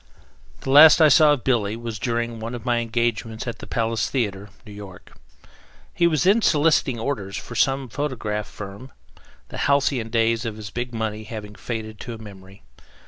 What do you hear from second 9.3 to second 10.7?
the halcyon days of